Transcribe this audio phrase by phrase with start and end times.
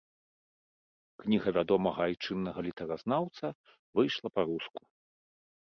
[1.23, 3.47] Кніга вядомага айчыннага літаратуразнаўца
[4.01, 4.79] выйшла па-руску.